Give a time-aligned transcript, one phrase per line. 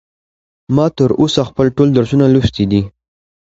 [0.75, 2.81] ما تر اوسه خپل ټول درسونه لوستي دي.